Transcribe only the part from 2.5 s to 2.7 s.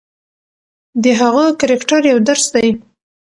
دی.